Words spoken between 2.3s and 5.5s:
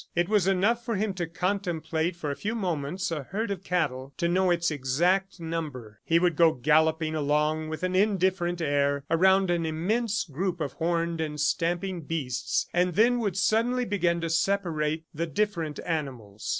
a few moments a herd of cattle, to know its exact